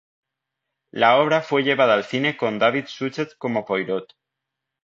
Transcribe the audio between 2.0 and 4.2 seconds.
cine con David Suchet como Poirot.